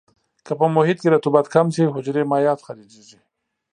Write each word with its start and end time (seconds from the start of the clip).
که 0.45 0.53
په 0.59 0.65
محیط 0.75 0.97
کې 1.01 1.13
رطوبت 1.15 1.45
کم 1.55 1.67
شي 1.75 1.83
حجرې 1.93 2.23
مایعات 2.31 2.59
خارجيږي. 2.65 3.19